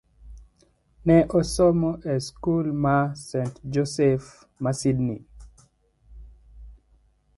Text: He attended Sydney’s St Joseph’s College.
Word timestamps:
He 1.05 1.11
attended 1.11 1.45
Sydney’s 1.45 3.19
St 3.23 3.71
Joseph’s 3.71 4.45
College. 4.59 5.25